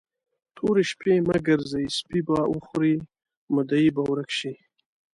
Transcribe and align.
تورې 0.55 0.83
شپې 0.91 1.13
مه 1.27 1.37
ګرځئ؛ 1.47 1.85
سپي 1.97 2.19
به 2.27 2.37
وخوري، 2.53 2.95
مدعي 3.55 3.89
به 3.95 4.01
ورک 4.09 4.29
شي. 4.39 4.53